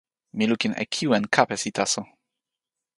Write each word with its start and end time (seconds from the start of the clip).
mi 0.35 0.45
lukin 0.49 0.73
e 0.83 0.85
kiwen 0.93 1.25
kapesi 1.35 1.69
taso. 1.77 2.01